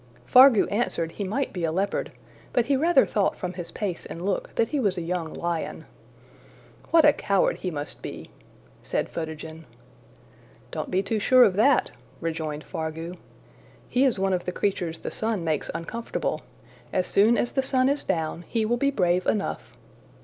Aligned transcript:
''Fargu 0.33 0.65
answered 0.71 1.11
he 1.11 1.23
might 1.23 1.53
be 1.53 1.63
a 1.63 1.71
leopard, 1.71 2.11
but 2.53 2.65
he 2.65 2.75
rather 2.75 3.05
thought 3.05 3.37
from 3.37 3.53
his 3.53 3.69
pace 3.69 4.03
and 4.07 4.25
look 4.25 4.55
that 4.55 4.69
he 4.69 4.79
was 4.79 4.97
a 4.97 5.03
young 5.03 5.31
lion. 5.31 5.85
``What 6.91 7.03
a 7.03 7.13
coward 7.13 7.57
he 7.57 7.69
must 7.69 8.01
be!'' 8.01 8.31
said 8.81 9.09
Photogen. 9.11 9.65
``Don't 10.71 10.89
be 10.89 11.03
too 11.03 11.19
sure 11.19 11.43
of 11.43 11.53
that,'' 11.55 11.91
rejoined 12.19 12.63
Fargu. 12.63 13.13
``He 13.93 14.03
is 14.07 14.17
one 14.17 14.33
of 14.33 14.45
the 14.45 14.51
creatures 14.51 14.97
the 14.97 15.11
sun 15.11 15.43
makes 15.43 15.69
umcomfortable. 15.75 16.41
As 16.91 17.05
soon 17.07 17.37
as 17.37 17.51
the 17.51 17.61
sun 17.61 17.87
is 17.87 18.03
down, 18.03 18.41
he 18.47 18.65
will 18.65 18.77
be 18.77 18.89
brave 18.89 19.27
enough.'' 19.27 19.77